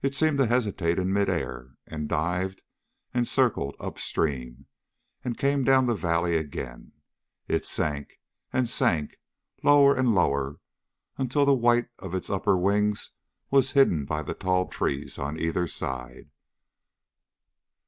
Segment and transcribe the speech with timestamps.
[0.00, 2.62] It seemed to hesitate in mid air, and dived,
[3.12, 4.66] and circled up stream
[5.24, 6.92] and came down the valley again.
[7.48, 8.20] It sank,
[8.52, 9.16] and sank,
[9.64, 10.60] lower and lower,
[11.18, 13.10] until the white of its upper wings
[13.50, 16.30] was hidden by the tall trees on either side.